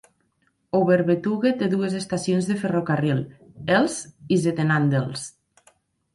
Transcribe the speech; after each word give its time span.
Overbetuwe 0.77 1.51
té 1.59 1.67
dues 1.73 1.97
estacions 1.99 2.47
de 2.53 2.57
ferrocarril: 2.63 3.21
Elst 3.77 4.35
i 4.35 4.41
Zetten-Andelst. 4.49 5.71